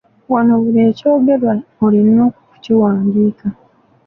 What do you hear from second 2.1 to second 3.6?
okukiwandiika.